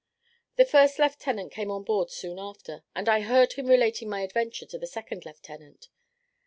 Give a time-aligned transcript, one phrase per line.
[0.55, 4.65] The first lieutenant came on board soon after, and I heard him relating my adventure
[4.65, 5.89] to the second lieutenant.